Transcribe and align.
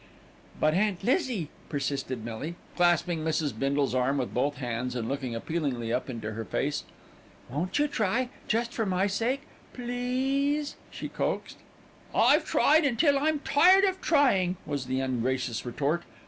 "But, 0.59 0.73
Aunt 0.73 1.03
Lizzie," 1.03 1.49
persisted 1.69 2.25
Millie, 2.25 2.55
clasping 2.75 3.19
Mrs. 3.23 3.53
Bindle's 3.59 3.93
arm 3.93 4.17
with 4.17 4.33
both 4.33 4.57
hands, 4.57 4.95
and 4.95 5.07
looking 5.07 5.35
appealingly 5.35 5.93
up 5.93 6.09
into 6.09 6.31
her 6.31 6.43
face, 6.43 6.85
"won't 7.51 7.77
you 7.77 7.87
try, 7.87 8.29
just 8.47 8.73
for 8.73 8.87
my 8.87 9.05
sake, 9.05 9.41
pleeeeeease," 9.75 10.73
she 10.89 11.07
coaxed. 11.07 11.57
"I've 12.15 12.45
tried 12.45 12.83
until 12.83 13.19
I'm 13.19 13.41
tired 13.41 13.83
of 13.83 14.01
trying," 14.01 14.57
was 14.65 14.87
the 14.87 15.01
ungracious 15.01 15.67
retort. 15.67 16.01